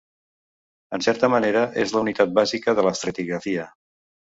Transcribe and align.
En 0.97 1.05
certa 1.07 1.29
manera, 1.33 1.61
és 1.85 1.95
la 1.97 2.03
unitat 2.07 2.35
bàsica 2.41 2.77
de 2.81 2.89
l'estratigrafia. 2.91 3.71